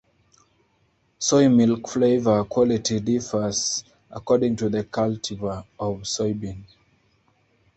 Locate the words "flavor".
1.87-2.43